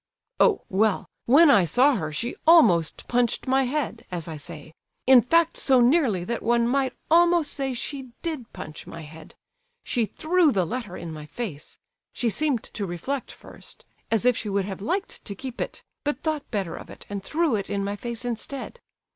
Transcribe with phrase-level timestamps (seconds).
[0.39, 4.73] "Oh, well, when I saw her she almost punched my head, as I say;
[5.05, 9.35] in fact so nearly that one might almost say she did punch my head.
[9.83, 11.77] She threw the letter in my face;
[12.13, 16.23] she seemed to reflect first, as if she would have liked to keep it, but
[16.23, 18.79] thought better of it and threw it in my face instead.